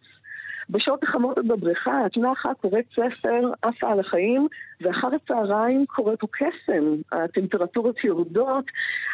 [0.70, 2.02] בשעות החמות בבריכה,
[2.34, 4.48] אחת קוראת ספר, עפה על החיים,
[4.82, 6.96] ואחר הצהריים קורה פה קסם.
[7.12, 8.66] הטמפרטורות יורדות,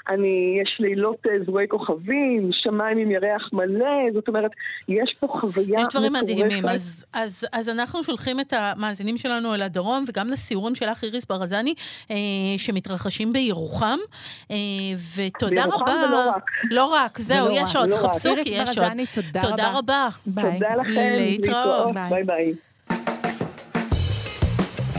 [0.10, 4.51] אני, יש לילות אה, זרועי כוכבים, שמיים עם ירח מלא, זאת אומרת,
[4.88, 5.88] יש פה חוויה מטורפת.
[5.88, 10.75] יש דברים מדהימים, אז, אז, אז אנחנו שולחים את המאזינים שלנו אל הדרום, וגם לסיורים
[10.75, 11.73] שלך, איריס ברזני,
[12.12, 12.15] אה,
[12.58, 13.97] שמתרחשים בירוחם,
[14.51, 14.56] אה,
[15.17, 15.75] ותודה רבה.
[15.75, 16.51] בירוחם ולא רק.
[16.71, 18.88] לא רק, זהו, יש עוד, חפשו כי יש עוד.
[19.15, 20.08] תודה, תודה רבה.
[20.25, 20.53] ביי.
[20.53, 21.91] תודה לכם, להתראות.
[22.10, 22.53] ביי ביי.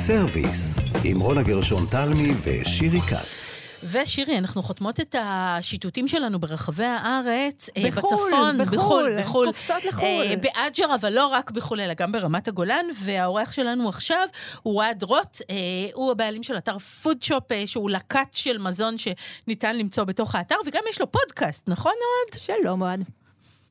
[0.09, 3.55] סרוויס, עם רונה גרשון תלמי ושירי כץ.
[3.85, 10.27] ושירי, אנחנו חותמות את השיטוטים שלנו ברחבי הארץ, בחו"ל, בצפון, בחו"ל, בחו"ל, בחו"ל, קופצות לחו"ל.
[10.41, 14.29] באג'ר, אבל לא רק בחו"ל, אלא גם ברמת הגולן, והאורח שלנו עכשיו
[14.63, 15.39] הוא אוהד רוט,
[15.95, 21.01] הוא הבעלים של אתר פודשופ, שהוא לקט של מזון שניתן למצוא בתוך האתר, וגם יש
[21.01, 22.41] לו פודקאסט, נכון אוהד?
[22.43, 23.18] שלום אוהד.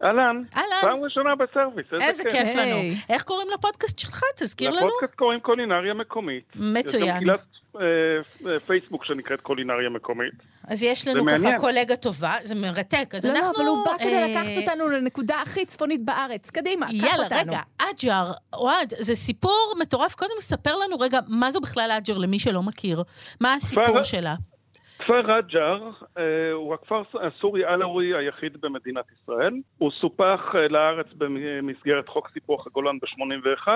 [0.04, 0.42] אהלן.
[0.58, 0.82] אהלן.
[0.82, 2.56] פעם ראשונה בסרוויס, איזה, איזה כיף היי.
[2.56, 2.96] לנו.
[3.10, 4.22] איך קוראים לפודקאסט שלך?
[4.36, 4.88] תזכיר לנו.
[4.88, 6.44] לפודקאסט קוראים קולינריה מקומית.
[6.56, 7.20] יש גם מצוין.
[7.20, 7.40] קהילת
[7.76, 7.82] אה,
[8.52, 10.34] אה, פייסבוק שנקראת קולינריה מקומית.
[10.68, 11.60] אז יש לנו ככה מעניין.
[11.60, 13.16] קולגה טובה, זה מרתק.
[13.16, 13.54] אז לא, לא, אנחנו...
[13.56, 16.50] אבל הוא בא כדי אה, לקחת אותנו לנקודה הכי צפונית בארץ.
[16.50, 17.08] קדימה, קח אותנו.
[17.08, 20.16] יאללה, רגע, אג'ר, אוהד, זה סיפור מטורף.
[20.16, 23.04] קודם ספר לנו רגע, מה זו בכלל אג'ר למי שלא מכיר?
[23.42, 24.36] מה הסיפור שלה?
[25.00, 29.54] כפר רג'ר אה, הוא הכפר הסורי-אלאווי היחיד במדינת ישראל.
[29.78, 33.68] הוא סופח אה, לארץ במסגרת חוק סיפוח הגולן ב-81,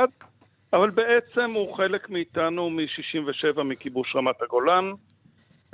[0.74, 4.92] אבל בעצם הוא חלק מאיתנו מ-67 מכיבוש רמת הגולן.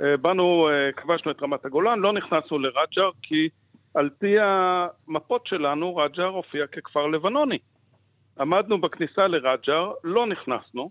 [0.02, 3.48] אה, באנו, כבשנו את רמת הגולן, לא נכנסנו לרג'ר כי
[3.94, 7.58] על פי המפות שלנו רג'ר הופיע ככפר לבנוני.
[8.40, 10.90] עמדנו בכניסה לרג'ר, לא נכנסנו.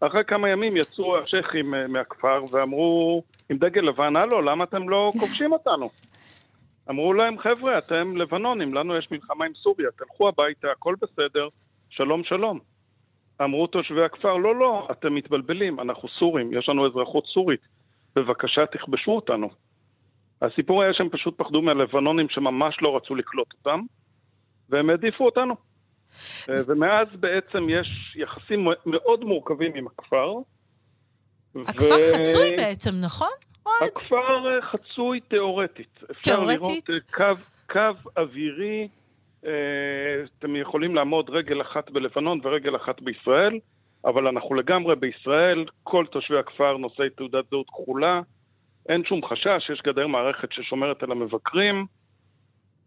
[0.00, 5.12] אחרי כמה ימים יצאו השייחים אה, מהכפר ואמרו, עם דגל לבן, הלו, למה אתם לא
[5.20, 5.90] כובשים אותנו?
[6.90, 11.48] אמרו להם, חבר'ה, אתם לבנונים, לנו יש מלחמה עם סוריה, תלכו הביתה, הכל בסדר,
[11.90, 12.58] שלום שלום.
[13.42, 17.60] אמרו תושבי הכפר, לא, לא, אתם מתבלבלים, אנחנו סורים, יש לנו אזרחות סורית,
[18.16, 19.50] בבקשה תכבשו אותנו.
[20.42, 23.80] הסיפור היה שהם פשוט פחדו מהלבנונים שממש לא רצו לקלוט אותם,
[24.68, 25.54] והם העדיפו אותנו.
[26.48, 30.32] אה, ומאז בעצם יש יחסים מאוד מורכבים עם הכפר.
[31.66, 33.28] הכפר ו- חצוי בעצם, נכון?
[33.86, 36.02] הכפר אה, חצוי תיאורטית.
[36.10, 36.88] אפשר תיאורטית?
[36.88, 38.88] לראות אה, קו, קו אווירי,
[40.38, 43.58] אתם יכולים לעמוד רגל אחת בלבנון ורגל אחת בישראל,
[44.04, 48.20] אבל אנחנו לגמרי בישראל, כל תושבי הכפר נושאי תעודת זהות כחולה,
[48.88, 51.86] אין שום חשש, יש גדר מערכת ששומרת על המבקרים.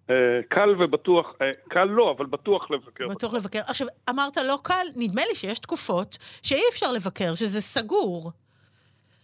[0.10, 0.16] אה,
[0.50, 3.08] קל ובטוח, אה, קל לא, אבל בטוח לבקר.
[3.08, 3.60] בטוח לבקר.
[3.68, 8.32] עכשיו, אמרת לא קל, נדמה לי שיש תקופות שאי אפשר לבקר, שזה סגור.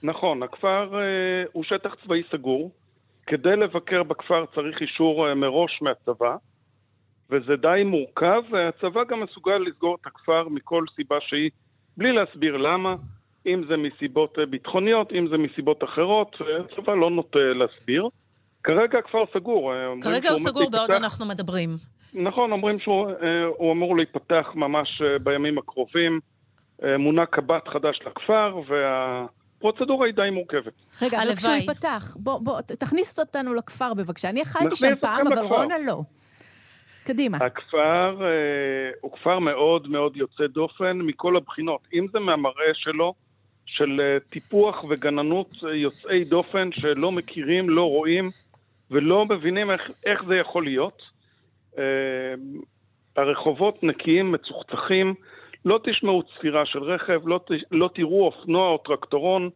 [0.04, 2.72] נכון, הכפר אה, הוא שטח צבאי סגור.
[3.28, 6.36] כדי לבקר בכפר צריך אישור מראש מהצבא,
[7.30, 11.50] וזה די מורכב, והצבא גם מסוגל לסגור את הכפר מכל סיבה שהיא,
[11.98, 12.96] בלי להסביר למה,
[13.46, 18.10] אם זה מסיבות ביטחוניות, אם זה מסיבות אחרות, הצבא לא נוטה להסביר.
[18.66, 19.74] כרגע הכפר סגור.
[20.02, 21.70] כרגע הוא סגור בעוד אנחנו מדברים.
[22.14, 26.20] נכון, אומרים שהוא אה, אמור להיפתח ממש אה, בימים הקרובים.
[26.84, 30.74] אה, מונה קב"ט חדש לכפר, והפרוצדורה היא די מורכבת.
[31.02, 34.30] רגע, אבל כשהוא ייפתח, בוא, בוא, תכניס אותנו לכפר בבקשה.
[34.30, 36.02] אני אכלתי שם פעם, אבל רונה לא.
[37.06, 37.38] קדימה.
[37.38, 38.28] הכפר אה,
[39.02, 41.82] הוא כפר מאוד מאוד יוצא דופן מכל הבחינות.
[41.94, 43.14] אם זה מהמראה שלו,
[43.66, 48.32] של אה, טיפוח וגננות יוצאי דופן שלא מכירים, לא רואים
[48.92, 51.02] ולא מבינים איך, איך זה יכול להיות.
[51.78, 52.34] אה,
[53.16, 55.14] הרחובות נקיים, מצוחצחים,
[55.66, 59.50] לא תשמעו צפירה של רכב, לא, ת, לא תראו אופנוע או טרקטורון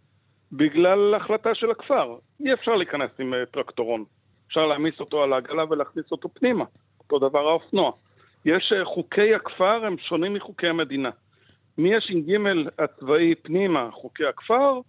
[0.52, 2.16] בגלל החלטה של הכפר.
[2.46, 4.04] אי אפשר להיכנס עם uh, טרקטורון.
[4.48, 6.66] אפשר להעמיס אותו על העגלה ולהכניס אותו פנימה.
[7.00, 7.92] אותו דבר האופנוע.
[8.46, 11.10] יש uh, חוקי הכפר, הם שונים מחוקי המדינה.
[11.78, 12.36] מהש"ג
[12.80, 14.80] הצבאי פנימה, חוקי הכפר,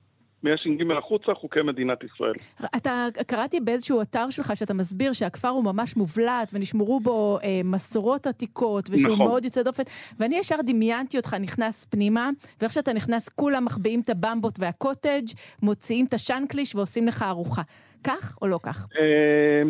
[0.43, 2.33] מהש"ג החוצה, חוקי מדינת ישראל.
[2.77, 8.27] אתה, קראתי באיזשהו אתר שלך שאתה מסביר שהכפר הוא ממש מובלט ונשמרו בו אה, מסורות
[8.27, 9.27] עתיקות ושהוא נכון.
[9.27, 9.83] מאוד יוצא דופן,
[10.19, 15.27] ואני ישר דמיינתי אותך נכנס פנימה, ואיך שאתה נכנס כולם מחביאים את הבמבות והקוטג',
[15.63, 17.63] מוציאים את השאנקליש ועושים לך ארוחה.
[18.05, 18.87] כך או לא כך?
[19.01, 19.63] אה,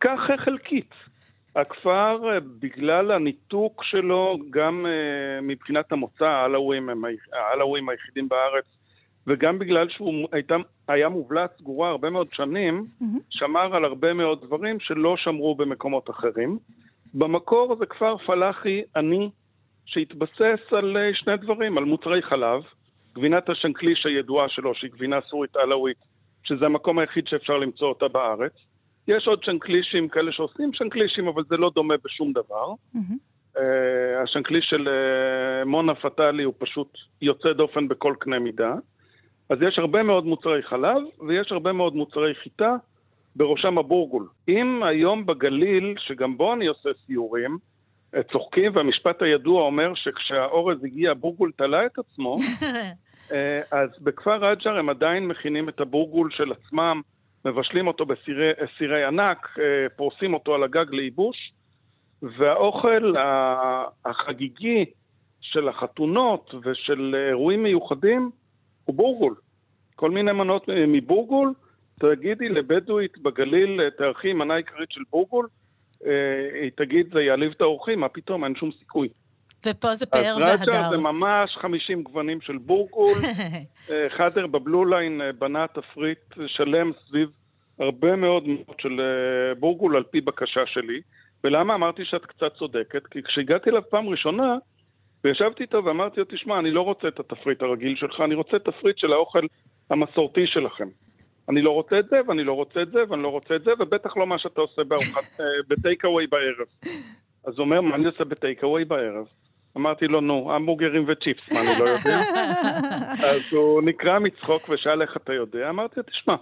[0.00, 0.90] כך חלקית.
[1.56, 8.77] הכפר, אה, בגלל הניתוק שלו, גם אה, מבחינת המוצא, העלאווים היחידים בארץ
[9.28, 10.56] וגם בגלל שהוא הייתה,
[10.88, 13.18] היה מובלעת סגורה הרבה מאוד שנים, mm-hmm.
[13.30, 16.58] שמר על הרבה מאוד דברים שלא שמרו במקומות אחרים.
[17.14, 19.30] במקור זה כפר פלאחי עני
[19.86, 22.62] שהתבסס על אה, שני דברים, על מוצרי חלב,
[23.14, 25.96] גבינת השנקליש הידועה שלו, שהיא גבינה סורית עלאווית,
[26.44, 28.52] שזה המקום היחיד שאפשר למצוא אותה בארץ.
[29.08, 32.72] יש עוד שנקלישים כאלה שעושים שנקלישים, אבל זה לא דומה בשום דבר.
[32.94, 32.98] Mm-hmm.
[33.56, 33.60] Uh,
[34.22, 38.74] השנקליש של uh, מונה פטאלי הוא פשוט יוצא דופן בכל קנה מידה.
[39.50, 42.76] אז יש הרבה מאוד מוצרי חלב ויש הרבה מאוד מוצרי חיטה,
[43.36, 44.28] בראשם הבורגול.
[44.48, 47.58] אם היום בגליל, שגם בו אני עושה סיורים,
[48.32, 52.36] צוחקים, והמשפט הידוע אומר שכשהאורז הגיע, הבורגול תלה את עצמו,
[53.80, 57.00] אז בכפר רג'ר הם עדיין מכינים את הבורגול של עצמם,
[57.44, 59.58] מבשלים אותו בסירי ענק,
[59.96, 61.52] פורסים אותו על הגג לייבוש,
[62.22, 63.12] והאוכל
[64.04, 64.84] החגיגי
[65.40, 68.30] של החתונות ושל אירועים מיוחדים
[68.88, 69.34] הוא בורגול.
[69.96, 71.52] כל מיני מנות מבורגול,
[72.00, 75.48] תגידי לבדואית בגליל, תערכי מנה עיקרית של בורגול,
[76.06, 79.08] אה, היא תגיד, זה יעליב את האורחים, מה פתאום, אין שום סיכוי.
[79.66, 80.52] ופה זה פאר והדר.
[80.52, 83.14] אז ראג'ה זה ממש 50 גוונים של בורגול.
[83.90, 87.28] אה, חדר בבלו ליין אה, בנה תפריט שלם סביב
[87.78, 89.00] הרבה מאוד מאוד של
[89.58, 91.00] בורגול על פי בקשה שלי.
[91.44, 93.06] ולמה אמרתי שאת קצת צודקת?
[93.06, 94.56] כי כשהגעתי אליו פעם ראשונה,
[95.24, 98.98] וישבתי איתו ואמרתי לו, תשמע, אני לא רוצה את התפריט הרגיל שלך, אני רוצה תפריט
[98.98, 99.46] של האוכל
[99.90, 100.88] המסורתי שלכם.
[101.48, 103.70] אני לא רוצה את זה, ואני לא רוצה את זה, ואני לא רוצה את זה,
[103.78, 106.66] ובטח לא מה שאתה עושה בארוחת, אה, בטייק אווי בערב.
[107.46, 109.26] אז הוא אומר, מה אני עושה בטייק אווי בערב?
[109.76, 112.20] אמרתי לו, נו, המבורגרים וצ'יפס, מה אני לא יודע?
[113.30, 115.68] אז הוא נקרע מצחוק ושאל איך אתה יודע.
[115.70, 116.34] אמרתי לו, תשמע,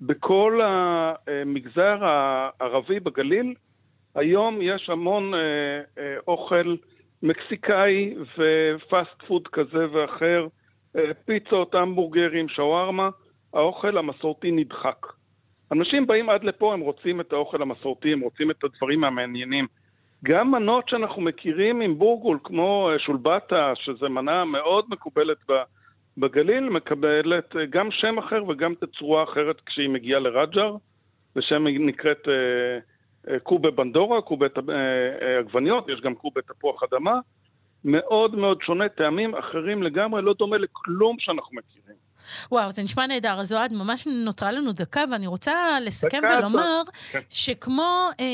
[0.00, 3.54] בכל המגזר הערבי בגליל,
[4.14, 5.40] היום יש המון אה,
[5.98, 6.76] אה, אוכל
[7.22, 10.46] מקסיקאי ופאסט פוד כזה ואחר,
[10.96, 13.08] אה, פיצות, המבורגרים, שווארמה,
[13.54, 15.06] האוכל המסורתי נדחק.
[15.72, 19.66] אנשים באים עד לפה, הם רוצים את האוכל המסורתי, הם רוצים את הדברים המעניינים.
[20.24, 25.38] גם מנות שאנחנו מכירים עם בורגול, כמו אה, שולבטה, שזו מנה מאוד מקובלת
[26.18, 30.76] בגליל, מקבלת אה, גם שם אחר וגם תצורה אחרת כשהיא מגיעה לרג'ר,
[31.36, 32.28] ושם נקראת...
[33.42, 37.20] קובה בנדורה, קובה אה, עגבניות, יש גם קובה תפוח אדמה.
[37.84, 41.96] מאוד מאוד שונה, טעמים אחרים לגמרי, לא דומה לכלום שאנחנו מכירים.
[42.52, 43.40] וואו, זה נשמע נהדר.
[43.40, 47.20] אז אוהד, ממש נותרה לנו דקה, ואני רוצה לסכם דקה ולומר כן.
[47.30, 48.24] שכמו אה,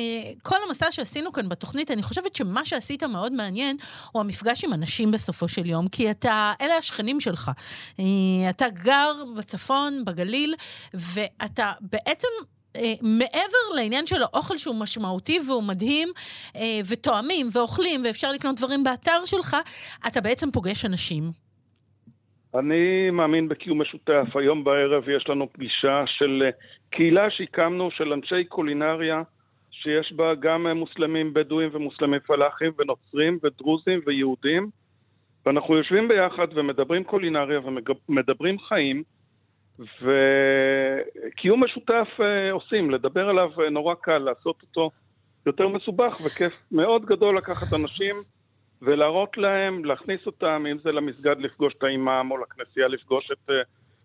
[0.42, 3.76] כל המסע שעשינו כאן בתוכנית, אני חושבת שמה שעשית מאוד מעניין
[4.12, 7.50] הוא המפגש עם אנשים בסופו של יום, כי אתה, אלה השכנים שלך.
[8.00, 10.54] אה, אתה גר בצפון, בגליל,
[10.94, 12.61] ואתה בעצם אה,
[13.02, 16.08] מעבר לעניין של האוכל שהוא משמעותי והוא מדהים,
[16.56, 19.56] אה, ותואמים ואוכלים ואפשר לקנות דברים באתר שלך,
[20.06, 21.22] אתה בעצם פוגש אנשים.
[22.54, 24.26] אני מאמין בקיום משותף.
[24.34, 26.50] היום בערב יש לנו פגישה של אה,
[26.90, 29.22] קהילה שהקמנו של אנשי קולינריה,
[29.70, 34.70] שיש בה גם מוסלמים בדואים ומוסלמי פלאחים ונוצרים ודרוזים ויהודים,
[35.46, 37.60] ואנחנו יושבים ביחד ומדברים קולינריה
[38.08, 39.02] ומדברים חיים.
[39.78, 44.90] וקיום משותף אה, עושים, לדבר עליו אה, נורא קל, לעשות אותו.
[45.46, 48.16] יותר מסובך וכיף מאוד גדול לקחת אנשים
[48.82, 53.52] ולהראות להם, להכניס אותם, אם זה למסגד לפגוש את האימאם או לכנסייה לפגוש את uh,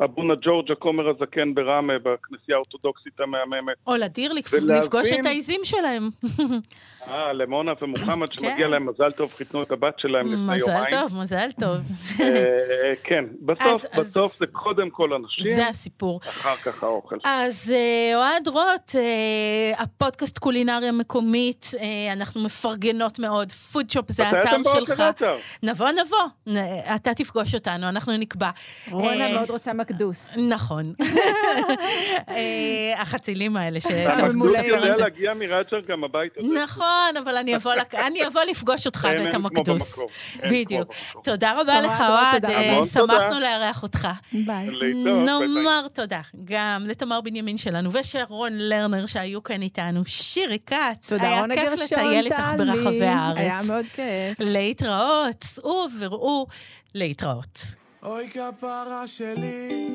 [0.04, 3.76] אבונה ג'ורג' הכומר הזקן בראמה, בכנסייה האורתודוקסית המהממת.
[3.88, 6.10] או לדיר לפגוש את העיזים שלהם.
[7.08, 8.72] אה, למונה ומוחמד, שמגיע כן.
[8.72, 10.62] להם מזל טוב, חיתנו את הבת שלהם לפני יומיים.
[10.62, 11.78] מזל טוב, מזל טוב.
[12.20, 15.56] אה, כן, בסוף, בסוף זה קודם כל אנשים.
[15.56, 16.20] זה הסיפור.
[16.30, 17.16] אחר כך האוכל.
[17.24, 21.72] אז אה, אוהד רוט, אה, הפודקאסט קולינריה מקומית,
[22.14, 23.52] אנחנו מפרגנות מאוד.
[23.52, 25.04] פודשופ זה האתר שלך.
[25.64, 26.58] נבוא, נבוא.
[26.96, 28.50] אתה תפגוש אותנו, אנחנו נקבע.
[28.92, 30.38] רונה מאוד רוצה מקדוס.
[30.50, 30.94] נכון.
[32.98, 34.26] החצילים האלה שאתה מספר על זה.
[34.26, 36.42] המקדוס יודע להגיע מראצ'ר גם הביתה.
[36.64, 37.74] נכון, אבל אני אבוא,
[38.08, 40.00] אני אבוא לפגוש אותך ואת המקדוס.
[40.52, 40.94] בדיוק.
[41.24, 44.08] תודה רבה לך, אוהד, אה, שמחנו לארח אותך.
[44.34, 44.70] ביי.
[45.26, 50.02] נאמר תודה גם לתמר בנימין שלנו ושרון לרנר שהיו כאן איתנו.
[50.06, 53.38] שירי כץ, היה כיף לטייל איתך ברחבי הארץ.
[53.38, 54.40] היה מאוד כיף.
[54.40, 56.48] להתראות, צאו וראו,
[56.96, 57.60] להתראות.
[58.08, 59.88] אוי כפרה שלי,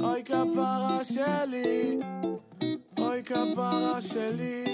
[0.00, 1.98] אוי כפרה שלי,
[2.98, 4.64] אוי כפרה שלי.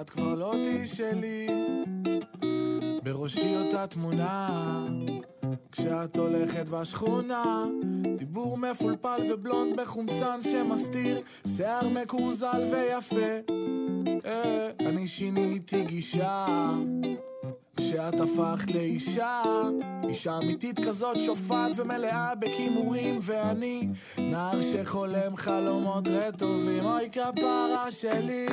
[0.00, 1.46] את כבר לא תהיי שלי,
[3.02, 4.48] בראשי אותה תמונה,
[5.72, 7.66] כשאת הולכת בשכונה,
[8.16, 11.20] דיבור מפולפל ובלונד בחומצן שמסתיר,
[11.56, 13.52] שיער מקורזל ויפה,
[14.26, 16.46] אה, אני שיניתי גישה.
[17.76, 19.42] כשאת הפכת לאישה,
[20.08, 28.46] אישה אמיתית כזאת שופעת ומלאה בכימורים ואני נער שחולם חלומות רטובים אוי כפרה שלי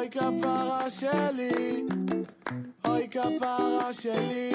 [0.00, 1.84] אוי כפרה שלי,
[2.84, 4.52] אוי כפרה שלי,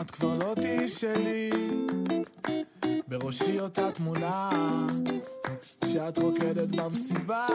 [0.00, 1.50] את כבר לא תהיי שלי.
[3.08, 4.50] בראשי אותה תמונה,
[5.84, 7.46] שאת רוקדת במסיבה.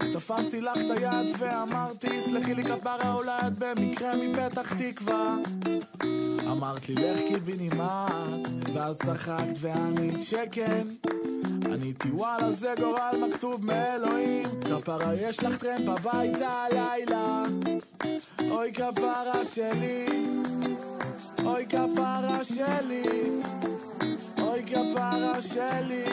[0.00, 5.36] איך תפסתי לך את היד ואמרתי, סלחי לי כפרה, אולי את במקרה מפתח תקווה.
[6.42, 10.86] אמרת לי לך קיבינימט, ואז צחקת וענית שכן.
[11.72, 17.42] עניתי וואלה זה גורל מכתוב מאלוהים כפרה יש לך טרמפ הביתה הלילה
[18.50, 20.06] אוי כפרה שלי
[21.44, 23.30] אוי כפרה שלי
[24.66, 26.04] כפרה שלי.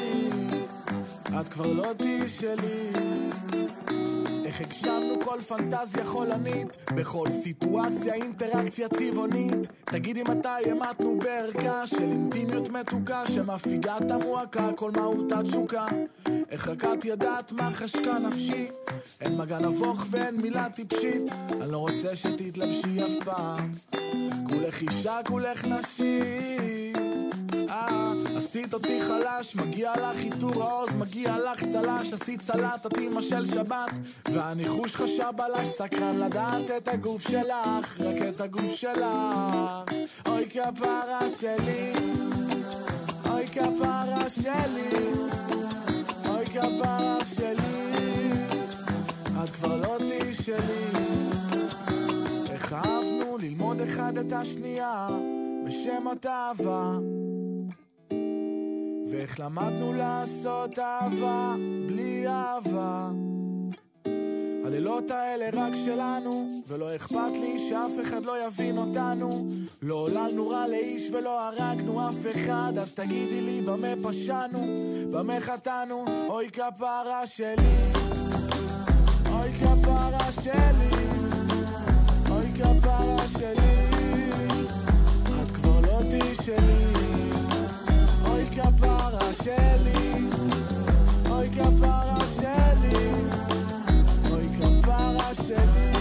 [1.42, 2.92] את כבר לא תהיי שלי.
[4.46, 6.78] איך הגשמנו כל פנטזיה חולנית?
[6.96, 9.68] בכל סיטואציה אינטראקציה צבעונית.
[9.86, 15.86] תגידי מתי המתנו בערכה של אינטימיות מתוקה שמפיגה את המועקה כל מהותה תשוקה
[16.50, 18.68] איך רק את ידעת מה חשקה נפשי?
[19.22, 21.32] אין מגע נבוך ואין מילה טיפשית.
[21.62, 23.72] אני לא רוצה שתתלבשי אף פעם.
[24.50, 26.98] כולך אישה כולך נשית
[27.70, 28.11] אה,
[28.44, 33.46] עשית אותי חלש, מגיע לך עיטור העוז, מגיע לך צל"ש, עשית סלט, את אימא של
[33.46, 33.92] שבת,
[34.32, 39.06] והניחוש חשב בלש, סקרן לדעת את הגוף שלך, רק את הגוף שלך.
[40.28, 41.94] אוי כפרה שלי,
[43.30, 44.92] אוי כפרה שלי,
[46.30, 47.92] אוי כפרה שלי,
[49.44, 50.92] את כבר לא תהיי שלי.
[52.52, 55.08] איך אהבנו ללמוד אחד את השנייה,
[55.66, 57.11] בשם התאווה.
[59.12, 61.56] ואיך למדנו לעשות אהבה
[61.88, 63.10] בלי אהבה.
[64.66, 69.48] הלילות האלה רק שלנו, ולא אכפת לי שאף אחד לא יבין אותנו.
[69.82, 74.68] לא עוללנו רע לאיש ולא הרגנו אף אחד, אז תגידי לי במה פשענו,
[75.12, 77.78] במה חטאנו, אוי כפרה שלי,
[79.32, 81.06] אוי כפרה שלי,
[82.30, 83.90] אוי כפרה שלי,
[85.44, 87.11] את כבר לא תהיי שלי.
[88.52, 90.28] כפרה שלי,
[91.30, 93.12] אוי כפרה שלי,
[94.32, 96.01] אוי כפרה שלי,